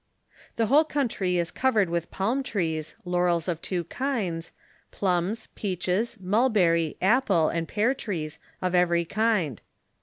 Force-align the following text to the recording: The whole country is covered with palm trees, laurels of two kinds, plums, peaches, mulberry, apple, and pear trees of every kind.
The 0.55 0.65
whole 0.65 0.83
country 0.83 1.37
is 1.37 1.51
covered 1.51 1.87
with 1.87 2.09
palm 2.09 2.41
trees, 2.41 2.95
laurels 3.05 3.47
of 3.47 3.61
two 3.61 3.83
kinds, 3.83 4.51
plums, 4.89 5.47
peaches, 5.53 6.17
mulberry, 6.19 6.97
apple, 7.03 7.49
and 7.49 7.67
pear 7.67 7.93
trees 7.93 8.39
of 8.63 8.73
every 8.73 9.05
kind. 9.05 9.61